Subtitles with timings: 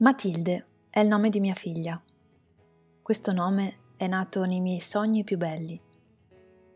[0.00, 2.00] Matilde è il nome di mia figlia.
[3.02, 5.80] Questo nome è nato nei miei sogni più belli.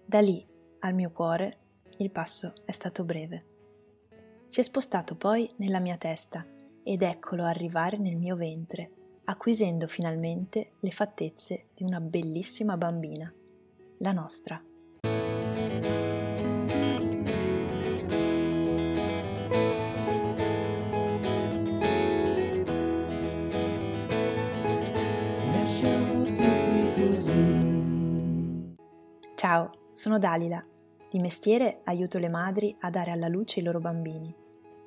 [0.05, 0.45] Da lì
[0.81, 1.59] al mio cuore
[1.99, 3.45] il passo è stato breve.
[4.47, 6.45] Si è spostato poi nella mia testa
[6.83, 8.91] ed eccolo arrivare nel mio ventre,
[9.27, 13.33] acquisendo finalmente le fattezze di una bellissima bambina,
[13.99, 14.61] la nostra.
[29.35, 30.65] Ciao, sono Dalila.
[31.11, 34.33] Di mestiere aiuto le madri a dare alla luce i loro bambini.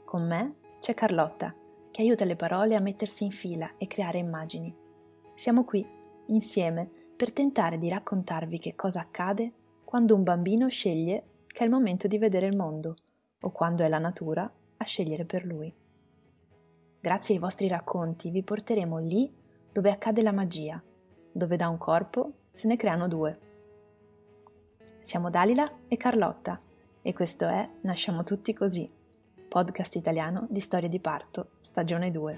[0.05, 1.53] Con me c'è Carlotta,
[1.91, 4.73] che aiuta le parole a mettersi in fila e creare immagini.
[5.35, 5.85] Siamo qui,
[6.27, 9.51] insieme, per tentare di raccontarvi che cosa accade
[9.83, 12.95] quando un bambino sceglie che è il momento di vedere il mondo
[13.41, 15.73] o quando è la natura a scegliere per lui.
[17.01, 19.43] Grazie ai vostri racconti vi porteremo lì
[19.75, 20.81] dove accade la magia,
[21.33, 23.39] dove da un corpo se ne creano due.
[25.01, 26.61] Siamo Dalila e Carlotta
[27.01, 28.89] e questo è Nasciamo tutti così,
[29.49, 32.37] podcast italiano di storie di parto, stagione 2.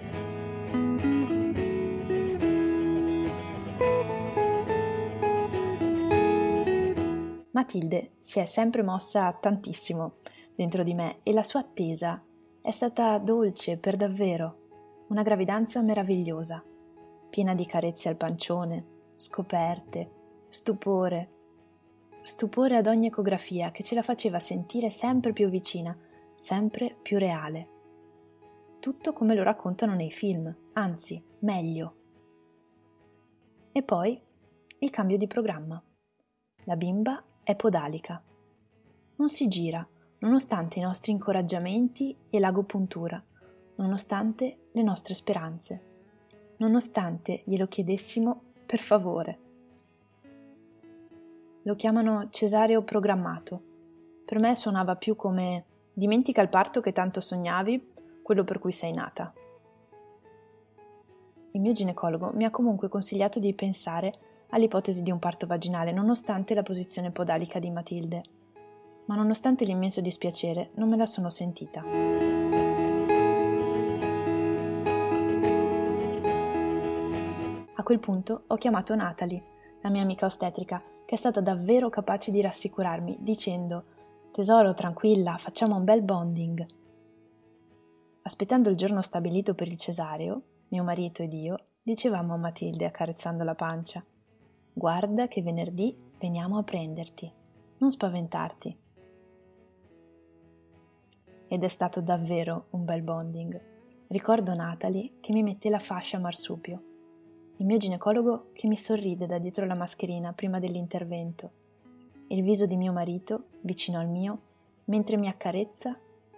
[7.51, 10.15] Matilde si è sempre mossa tantissimo
[10.55, 12.19] dentro di me e la sua attesa
[12.63, 16.63] è stata dolce per davvero, una gravidanza meravigliosa,
[17.29, 20.11] piena di carezze al pancione, scoperte,
[20.49, 21.31] stupore,
[22.21, 25.97] stupore ad ogni ecografia che ce la faceva sentire sempre più vicina,
[26.35, 27.75] sempre più reale.
[28.79, 31.95] Tutto come lo raccontano nei film, anzi, meglio.
[33.71, 34.21] E poi
[34.79, 35.81] il cambio di programma.
[36.65, 38.21] La bimba è podalica.
[39.15, 39.87] Non si gira,
[40.19, 43.23] nonostante i nostri incoraggiamenti e l'agopuntura,
[43.75, 45.86] nonostante le nostre speranze,
[46.57, 49.45] nonostante glielo chiedessimo per favore
[51.67, 53.61] lo chiamano cesareo programmato.
[54.25, 57.91] Per me suonava più come dimentica il parto che tanto sognavi,
[58.23, 59.33] quello per cui sei nata.
[61.51, 64.13] Il mio ginecologo mi ha comunque consigliato di pensare
[64.49, 68.23] all'ipotesi di un parto vaginale nonostante la posizione podalica di Matilde,
[69.05, 72.66] ma nonostante l'immenso dispiacere non me la sono sentita.
[77.87, 79.41] Quel punto ho chiamato Natalie,
[79.81, 83.85] la mia amica ostetrica, che è stata davvero capace di rassicurarmi, dicendo
[84.33, 86.65] Tesoro, tranquilla, facciamo un bel bonding.
[88.23, 93.45] Aspettando il giorno stabilito per il cesareo, mio marito ed io dicevamo a Matilde accarezzando
[93.45, 94.03] la pancia
[94.73, 97.31] Guarda che venerdì veniamo a prenderti,
[97.77, 98.77] non spaventarti.
[101.47, 103.61] Ed è stato davvero un bel bonding.
[104.07, 106.86] Ricordo Natalie che mi mette la fascia marsupio
[107.59, 111.51] il mio ginecologo che mi sorride da dietro la mascherina prima dell'intervento,
[112.27, 114.39] il viso di mio marito vicino al mio
[114.85, 115.97] mentre mi accarezza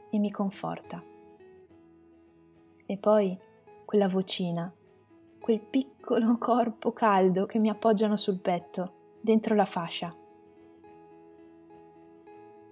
[0.09, 1.03] e mi conforta.
[2.85, 3.37] E poi
[3.83, 4.71] quella vocina,
[5.39, 10.15] quel piccolo corpo caldo che mi appoggiano sul petto, dentro la fascia.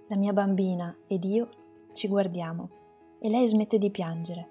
[0.06, 1.48] La mia bambina ed io
[1.92, 2.70] ci guardiamo
[3.18, 4.48] e lei smette di piangere.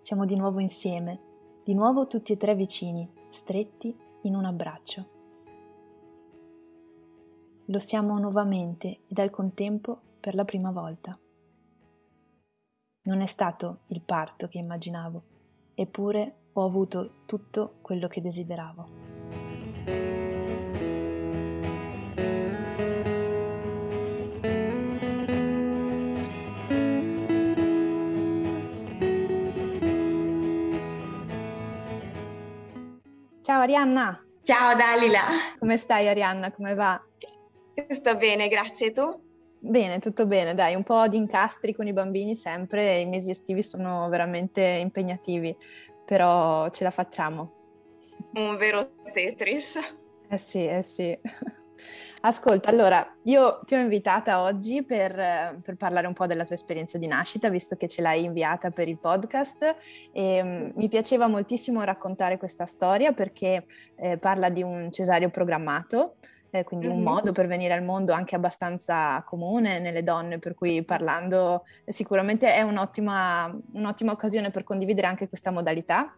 [0.00, 1.30] Siamo di nuovo insieme
[1.64, 5.08] di nuovo tutti e tre vicini, stretti in un abbraccio.
[7.66, 11.16] Lo siamo nuovamente ed al contempo per la prima volta.
[13.04, 15.22] Non è stato il parto che immaginavo,
[15.74, 20.21] eppure ho avuto tutto quello che desideravo.
[33.42, 34.24] Ciao Arianna.
[34.44, 35.22] Ciao Dalila.
[35.58, 36.52] Come stai Arianna?
[36.52, 37.04] Come va?
[37.88, 38.92] Sto bene, grazie.
[38.92, 39.20] Tu?
[39.58, 43.64] Bene, tutto bene, dai, un po' di incastri con i bambini sempre, i mesi estivi
[43.64, 45.56] sono veramente impegnativi,
[46.04, 47.52] però ce la facciamo.
[48.34, 49.76] Un vero Tetris.
[50.28, 51.18] Eh sì, eh sì.
[52.24, 56.96] Ascolta, allora, io ti ho invitata oggi per, per, parlare un po' della tua esperienza
[56.96, 59.76] di nascita, visto che ce l'hai inviata per il podcast.
[60.12, 66.14] E, um, mi piaceva moltissimo raccontare questa storia perché eh, parla di un cesario programmato,
[66.50, 66.96] eh, quindi mm-hmm.
[66.96, 72.54] un modo per venire al mondo anche abbastanza comune nelle donne, per cui parlando sicuramente
[72.54, 76.14] è un'ottima, un'ottima occasione per condividere anche questa modalità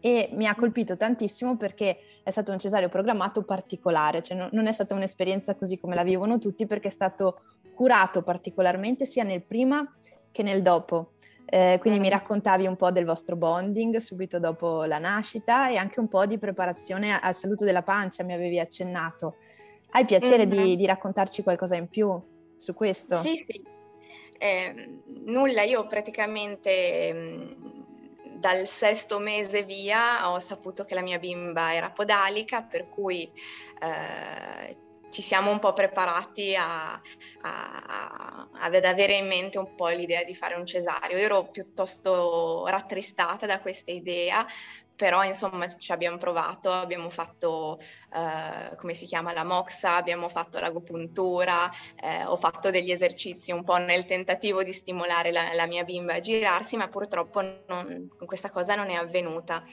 [0.00, 4.72] e mi ha colpito tantissimo perché è stato un cesareo programmato particolare, cioè non è
[4.72, 7.40] stata un'esperienza così come la vivono tutti perché è stato
[7.74, 9.86] curato particolarmente sia nel prima
[10.32, 11.12] che nel dopo.
[11.52, 15.98] Eh, quindi mi raccontavi un po' del vostro bonding subito dopo la nascita e anche
[15.98, 19.36] un po' di preparazione al saluto della pancia, mi avevi accennato.
[19.90, 20.64] Hai piacere mm-hmm.
[20.64, 22.16] di, di, raccontarci qualcosa in più
[22.56, 23.20] su questo?
[23.20, 23.64] Sì, sì.
[24.38, 27.69] Eh, nulla, io praticamente mh, mm,
[28.40, 33.30] dal sesto mese via ho saputo che la mia bimba era podalica, per cui
[33.80, 34.76] eh,
[35.10, 36.92] ci siamo un po' preparati a,
[37.42, 41.18] a, ad avere in mente un po' l'idea di fare un cesario.
[41.18, 44.46] Io ero piuttosto rattristata da questa idea,
[45.00, 47.78] però insomma ci abbiamo provato, abbiamo fatto,
[48.12, 53.64] eh, come si chiama, la moxa, abbiamo fatto l'agopuntura, eh, ho fatto degli esercizi un
[53.64, 58.50] po' nel tentativo di stimolare la, la mia bimba a girarsi, ma purtroppo non, questa
[58.50, 59.64] cosa non è avvenuta.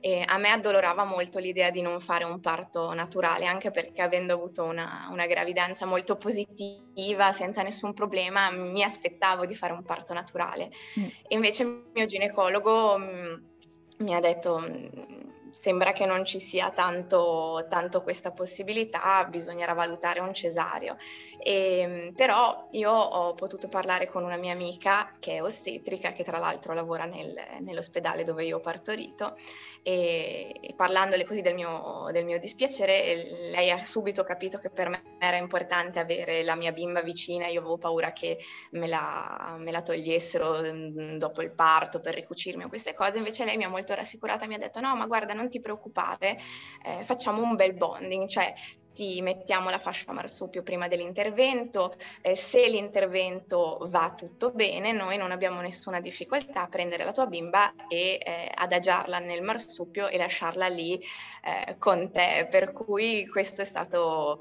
[0.00, 4.34] E a me addolorava molto l'idea di non fare un parto naturale, anche perché avendo
[4.34, 10.12] avuto una, una gravidanza molto positiva, senza nessun problema, mi aspettavo di fare un parto
[10.12, 10.70] naturale.
[11.00, 11.04] Mm.
[11.04, 13.52] E invece il mio ginecologo...
[13.98, 20.20] Mi ha detto mm, sembra che non ci sia tanto, tanto, questa possibilità, bisognerà valutare
[20.20, 20.96] un cesario.
[21.38, 26.24] E, ehm, però io ho potuto parlare con una mia amica che è ostetrica, che
[26.24, 29.36] tra l'altro lavora nel, nell'ospedale dove io ho partorito,
[29.82, 34.88] e, e parlandole così del mio, del mio, dispiacere, lei ha subito capito che per
[34.88, 38.38] me era importante avere la mia bimba vicina, io avevo paura che
[38.72, 43.44] me la, me la togliessero mm, dopo il parto per ricucirmi o queste cose, invece
[43.44, 46.38] lei mi ha molto rassicurata, mi ha detto no, ma guarda, non ti preoccupare,
[46.84, 48.52] eh, facciamo un bel bonding, cioè
[48.94, 55.32] ti mettiamo la fascia marsupio prima dell'intervento, eh, se l'intervento va tutto bene, noi non
[55.32, 60.68] abbiamo nessuna difficoltà a prendere la tua bimba e eh, adagiarla nel marsupio e lasciarla
[60.68, 60.94] lì
[61.42, 64.40] eh, con te, per cui questo è stato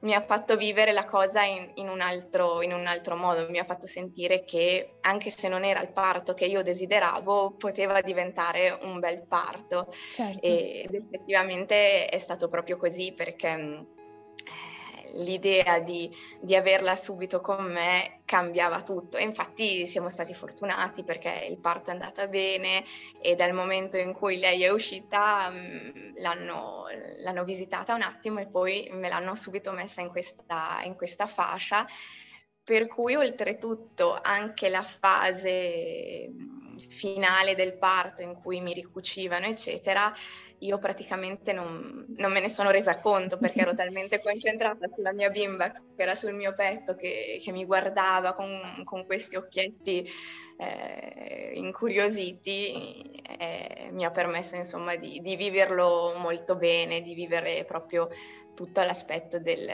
[0.00, 3.58] mi ha fatto vivere la cosa in, in, un altro, in, un altro, modo, mi
[3.58, 8.78] ha fatto sentire che anche se non era il parto che io desideravo, poteva diventare
[8.82, 9.92] un bel parto.
[10.12, 10.46] Certo.
[10.46, 13.96] ed effettivamente è stato proprio così perché
[15.14, 19.16] l'idea di, di, averla subito con me cambiava tutto.
[19.16, 22.84] E infatti siamo stati fortunati perché il parto è andata bene
[23.20, 26.86] e dal momento in cui lei è uscita mm, l'hanno,
[27.22, 31.86] l'hanno visitata un attimo e poi me l'hanno subito messa in questa, in questa fascia.
[32.62, 40.12] Per cui oltretutto anche la fase mm, finale del parto in cui mi ricucivano, eccetera,
[40.60, 45.30] io praticamente non, non, me ne sono resa conto perché ero talmente concentrata sulla mia
[45.30, 50.08] bimba che era sul mio petto che, che mi guardava con, con questi occhietti
[50.58, 58.08] eh, incuriositi e mi ha permesso insomma di, di, viverlo molto bene, di vivere proprio
[58.54, 59.70] tutto l'aspetto del,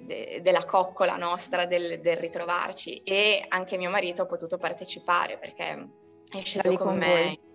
[0.00, 5.88] de, della coccola nostra, del, del, ritrovarci e anche mio marito ha potuto partecipare perché
[6.28, 7.06] è sceso con, con me.
[7.06, 7.47] Voi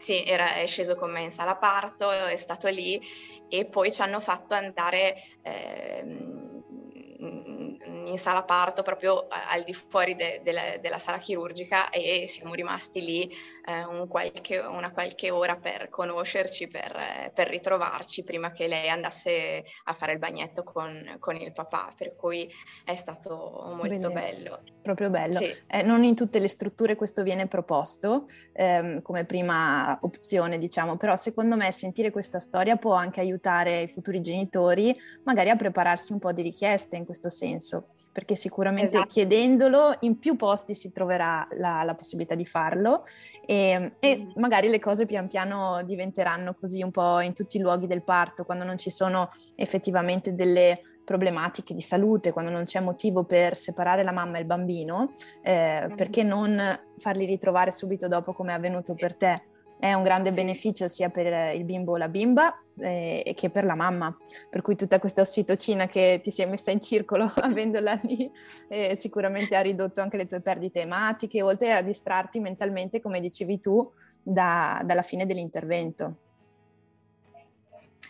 [0.00, 2.98] sì, era, è sceso con me in sala parto, è stato lì
[3.48, 6.02] e poi ci hanno fatto andare eh,
[8.10, 12.54] in sala parto proprio al di fuori de, de la, della sala chirurgica e siamo
[12.54, 13.32] rimasti lì
[13.64, 19.64] eh, un qualche, una qualche ora per conoscerci, per, per, ritrovarci prima che lei andasse
[19.84, 22.50] a fare il bagnetto con, con il papà, per cui
[22.84, 24.12] è stato molto Bene.
[24.12, 24.62] bello.
[24.82, 25.38] Proprio bello.
[25.38, 25.54] Sì.
[25.66, 31.16] Eh, non in tutte le strutture questo viene proposto ehm, come prima opzione, diciamo, però
[31.16, 36.18] secondo me sentire questa storia può anche aiutare i futuri genitori magari a prepararsi un
[36.18, 39.06] po' di richieste in questo senso perché sicuramente esatto.
[39.06, 43.04] chiedendolo in più posti si troverà la, la possibilità di farlo
[43.46, 44.30] e, e, mm.
[44.40, 48.44] magari le cose pian piano diventeranno così un po' in tutti i luoghi del parto,
[48.44, 54.04] quando non ci sono effettivamente delle problematiche di salute, quando non c'è motivo per separare
[54.04, 55.94] la mamma e il bambino, eh, mm.
[55.96, 56.60] perché non
[56.98, 59.42] farli ritrovare subito dopo come è avvenuto per te?
[59.80, 63.74] È un grande beneficio sia per il bimbo o la bimba eh, che per la
[63.74, 64.14] mamma,
[64.48, 68.30] per cui tutta questa ossitocina che ti si è messa in circolo avendola lì
[68.68, 73.58] eh, sicuramente ha ridotto anche le tue perdite ematiche, oltre a distrarti mentalmente, come dicevi
[73.58, 73.90] tu,
[74.22, 76.16] da, dalla fine dell'intervento.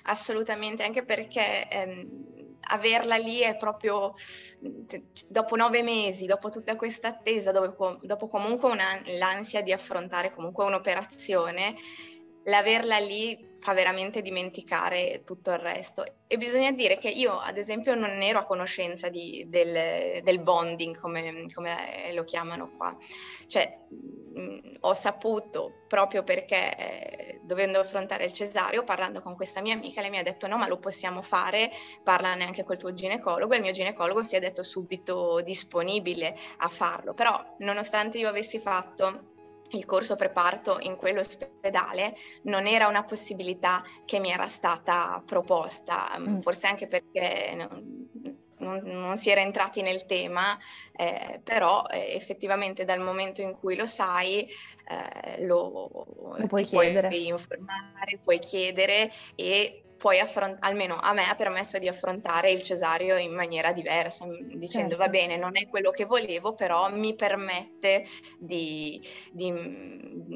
[0.05, 2.40] Assolutamente, anche perché ehm,
[2.71, 4.15] averla lì è proprio
[5.29, 10.65] dopo nove mesi, dopo tutta questa attesa, dopo, dopo comunque una, l'ansia di affrontare comunque
[10.65, 11.75] un'operazione,
[12.45, 16.05] l'averla lì fa veramente dimenticare tutto il resto.
[16.27, 20.99] E bisogna dire che io, ad esempio, non ero a conoscenza di, del, del, bonding,
[20.99, 22.97] come, come, lo chiamano qua.
[23.47, 29.75] Cioè, mh, ho saputo proprio perché, eh, dovendo affrontare il cesareo, parlando con questa mia
[29.75, 31.71] amica, lei mi ha detto no, ma lo possiamo fare,
[32.03, 36.69] parlane anche col tuo ginecologo, e il mio ginecologo si è detto subito disponibile a
[36.69, 37.13] farlo.
[37.13, 39.30] Però, nonostante io avessi fatto
[39.71, 46.39] il corso preparto in quell'ospedale non era una possibilità che mi era stata proposta, mm.
[46.41, 48.09] forse anche perché non,
[48.59, 50.59] non, non, si era entrati nel tema,
[50.97, 54.47] eh, però eh, effettivamente dal momento in cui lo sai
[54.89, 57.09] eh, lo, lo puoi chiedere.
[57.09, 62.63] Puoi informare, puoi chiedere e puoi affrontare, almeno a me ha permesso di affrontare il
[62.63, 64.97] cesareo in maniera diversa, dicendo certo.
[64.97, 68.07] va bene, non è quello che volevo, però mi permette
[68.39, 68.99] di,
[69.31, 69.53] di,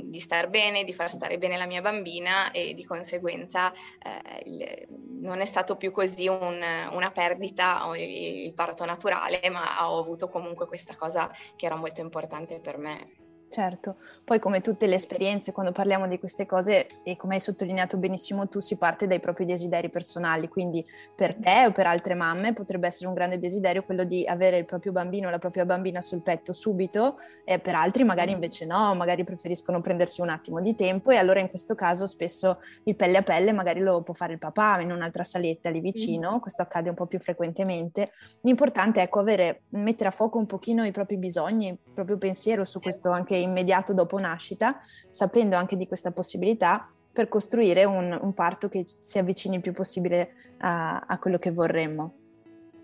[0.05, 4.87] di star bene, di far stare bene la mia bambina e di conseguenza eh, il,
[5.23, 10.29] non è stato più così un, una perdita o il parto naturale, ma ho avuto
[10.29, 13.24] comunque questa cosa che era molto importante per me.
[13.55, 17.97] Certo, poi come tutte le esperienze, quando parliamo di queste cose, e come hai sottolineato
[17.99, 20.85] benissimo tu, si parte dai propri desideri personali, quindi
[21.15, 24.65] per te o per altre mamme potrebbe essere un grande desiderio quello di avere il
[24.65, 28.93] proprio bambino o la propria bambina sul petto subito, e per altri magari invece no,
[28.97, 33.19] magari preferiscono prendersi un attimo di tempo e allora in questo caso spesso il pelle
[33.19, 36.89] a pelle magari lo può fare il papà in un'altra saletta lì vicino, questo accade
[36.89, 38.11] un po' più frequentemente.
[38.41, 42.65] L'importante è ecco avere, mettere a fuoco un pochino i propri bisogni, il proprio pensiero
[42.65, 48.35] su questo anche immediato dopo nascita, sapendo anche di questa possibilità per costruire un, un
[48.35, 52.15] parto che si avvicini il più possibile a, a quello che vorremmo.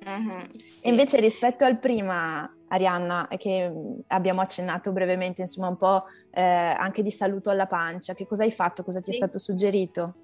[0.05, 0.83] Uh-huh, sì.
[0.83, 3.73] E invece rispetto al prima, Arianna, che
[4.07, 8.53] abbiamo accennato brevemente, insomma un po' eh, anche di saluto alla pancia, che cosa hai
[8.53, 9.11] fatto, cosa ti sì.
[9.11, 10.15] è stato suggerito?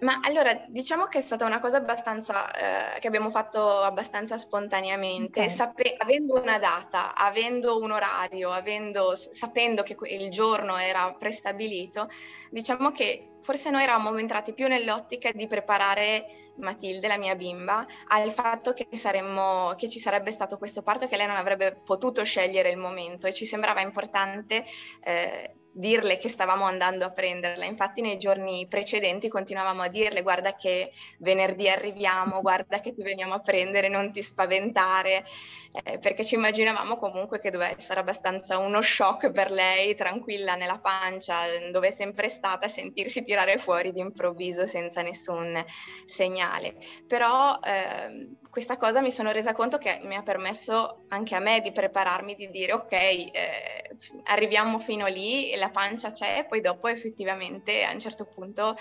[0.00, 2.50] Ma allora, diciamo che è stata una cosa abbastanza,
[2.96, 5.50] eh, che abbiamo fatto abbastanza spontaneamente, okay.
[5.50, 12.08] Sape- avendo una data, avendo un orario, avendo, sapendo che il giorno era prestabilito,
[12.50, 18.30] diciamo che forse noi eravamo entrati più nell'ottica di preparare Matilde, la mia bimba, al
[18.30, 22.70] fatto che, saremmo, che ci sarebbe stato questo parto che lei non avrebbe potuto scegliere
[22.70, 24.64] il momento e ci sembrava importante
[25.02, 27.64] eh, dirle che stavamo andando a prenderla.
[27.64, 33.34] Infatti nei giorni precedenti continuavamo a dirle guarda che venerdì arriviamo, guarda che ti veniamo
[33.34, 35.24] a prendere, non ti spaventare,
[35.84, 40.78] eh, perché ci immaginavamo comunque che doveva essere abbastanza uno shock per lei, tranquilla nella
[40.78, 41.36] pancia,
[41.70, 45.64] dove è sempre stata, sentirsi tirare fuori d'improvviso senza nessun
[46.06, 46.76] segnale.
[47.06, 51.60] Però eh, questa cosa mi sono resa conto che mi ha permesso anche a me
[51.60, 53.77] di prepararmi, di dire ok, eh,
[54.24, 58.76] arriviamo fino lì, la pancia c'è, poi dopo effettivamente a un certo punto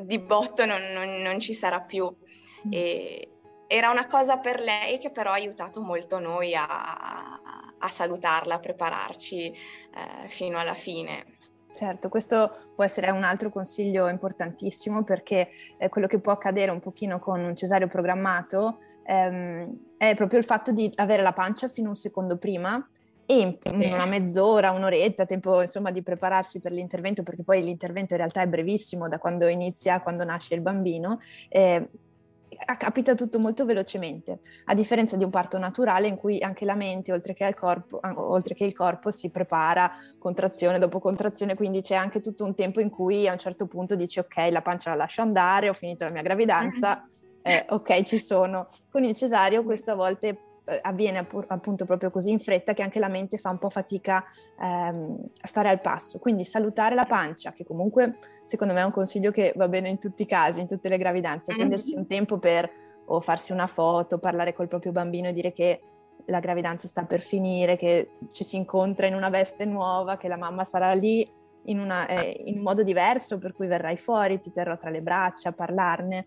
[0.00, 2.04] di botto non, non, non ci sarà più.
[2.04, 2.70] Mm.
[2.72, 3.28] E
[3.66, 7.38] era una cosa per lei che però ha aiutato molto noi a,
[7.78, 11.36] a salutarla, a prepararci eh, fino alla fine.
[11.72, 16.80] Certo, questo può essere un altro consiglio importantissimo perché eh, quello che può accadere un
[16.80, 21.88] pochino con un cesareo programmato ehm, è proprio il fatto di avere la pancia fino
[21.88, 22.84] a un secondo prima
[23.28, 28.42] in una mezz'ora, un'oretta, tempo insomma di prepararsi per l'intervento, perché poi l'intervento in realtà
[28.42, 31.20] è brevissimo da quando inizia quando nasce il bambino.
[31.48, 31.88] Eh,
[32.76, 37.12] capita tutto molto velocemente, a differenza di un parto naturale in cui anche la mente,
[37.12, 42.20] oltre che, corpo, oltre che il corpo, si prepara contrazione dopo contrazione, quindi c'è anche
[42.20, 45.22] tutto un tempo in cui a un certo punto dici ok, la pancia la lascio
[45.22, 47.06] andare, ho finito la mia gravidanza,
[47.42, 48.66] eh, ok, ci sono.
[48.90, 50.38] Con il cesareo questo a volte eh,
[50.82, 54.24] avviene appunto proprio così in fretta che anche la mente fa un po' fatica
[54.60, 56.18] ehm, a stare al passo.
[56.18, 59.98] Quindi salutare la pancia, che comunque secondo me è un consiglio che va bene in
[59.98, 61.60] tutti i casi, in tutte le gravidanze, mm-hmm.
[61.60, 62.70] prendersi un tempo per
[63.06, 65.80] o farsi una foto, parlare col proprio bambino e dire che
[66.26, 70.36] la gravidanza sta per finire, che ci si incontra in una veste nuova, che la
[70.36, 71.26] mamma sarà lì
[71.64, 75.00] in, una, eh, in un modo diverso per cui verrai fuori, ti terrò tra le
[75.00, 76.26] braccia, parlarne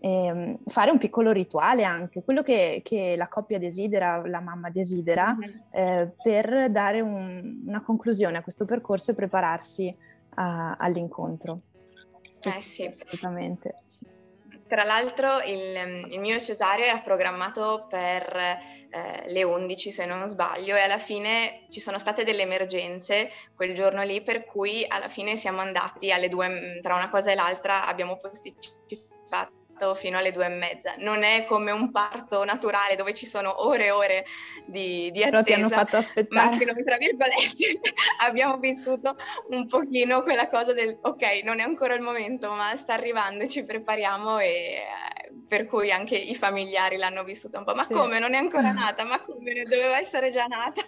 [0.00, 5.34] eh, fare un piccolo rituale anche, quello che, che, la coppia desidera, la mamma desidera,
[5.34, 5.58] mm-hmm.
[5.70, 9.94] eh, per dare un, una conclusione a questo percorso e prepararsi
[10.34, 11.60] a, all'incontro.
[12.42, 12.86] Eh sì.
[12.86, 13.74] Assolutamente.
[14.68, 20.76] Tra l'altro il, il, mio cesareo era programmato per eh, le 11 se non sbaglio
[20.76, 25.36] e alla fine ci sono state delle emergenze quel giorno lì per cui alla fine
[25.36, 29.57] siamo andati alle due, tra una cosa e l'altra abbiamo posticipato
[29.94, 30.92] fino alle due e mezza.
[30.98, 34.24] Non è come un parto naturale dove ci sono ore e ore
[34.66, 35.30] di, di attesa.
[35.30, 36.46] Però ti hanno fatto aspettare.
[36.46, 37.80] Ma anche noi, tra virgolette,
[38.22, 39.16] abbiamo vissuto
[39.48, 43.48] un pochino quella cosa del ok, non è ancora il momento, ma sta arrivando e
[43.48, 47.74] ci prepariamo e eh, per cui anche i familiari l'hanno vissuto un po'.
[47.74, 47.92] Ma sì.
[47.92, 48.18] come?
[48.18, 49.04] Non è ancora nata?
[49.04, 49.62] Ma come?
[49.62, 50.82] Doveva essere già nata?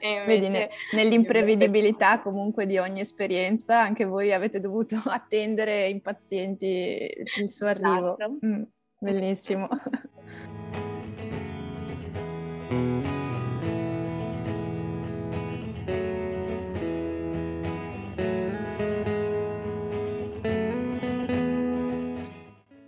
[0.00, 0.24] Invece...
[0.26, 7.08] Vedi, ne, nell'imprevedibilità comunque di ogni esperienza, anche voi avete dovuto attendere impazienti
[7.38, 8.16] il suo arrivo.
[8.18, 8.38] Esatto.
[8.44, 8.62] Mm,
[8.98, 9.68] bellissimo.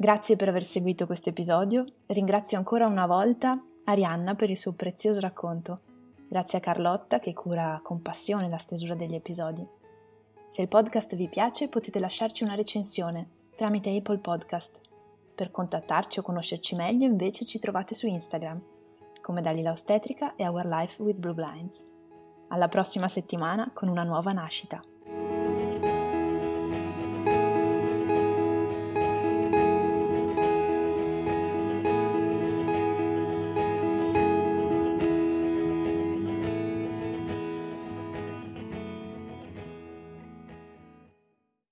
[0.00, 5.18] Grazie per aver seguito questo episodio, ringrazio ancora una volta Arianna per il suo prezioso
[5.18, 5.80] racconto.
[6.30, 9.66] Grazie a Carlotta che cura con passione la stesura degli episodi.
[10.44, 14.78] Se il podcast vi piace potete lasciarci una recensione tramite Apple Podcast.
[15.34, 18.62] Per contattarci o conoscerci meglio invece ci trovate su Instagram
[19.22, 21.86] come Dalila Ostetrica e Our Life with Blue Blinds.
[22.48, 24.82] Alla prossima settimana con una nuova nascita.